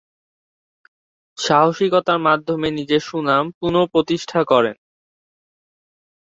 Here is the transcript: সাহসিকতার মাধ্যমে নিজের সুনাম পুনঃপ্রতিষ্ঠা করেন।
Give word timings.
সাহসিকতার 1.37 2.19
মাধ্যমে 2.19 2.67
নিজের 2.71 3.01
সুনাম 3.01 3.45
পুনঃপ্রতিষ্ঠা 3.57 4.41
করেন। 4.43 4.75